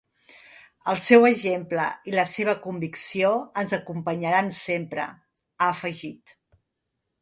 [0.93, 3.31] El seu exemple i la seva convicció
[3.63, 5.09] ens acompanyaran sempre,
[5.63, 6.39] ha afegit.